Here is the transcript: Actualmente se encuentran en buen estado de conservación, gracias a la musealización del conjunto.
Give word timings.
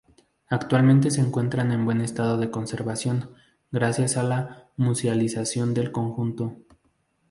Actualmente 0.49 1.11
se 1.11 1.21
encuentran 1.21 1.71
en 1.71 1.85
buen 1.85 2.01
estado 2.01 2.39
de 2.39 2.49
conservación, 2.49 3.35
gracias 3.71 4.17
a 4.17 4.23
la 4.23 4.65
musealización 4.75 5.75
del 5.75 5.91
conjunto. 5.91 6.55